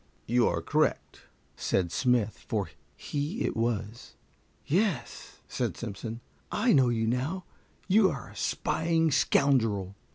[0.25, 4.15] "You are correct," said Smith, for he it was.
[4.65, 7.45] "Yes," said Simpson, "I know you now;
[7.87, 9.95] you are a spying scoundrel."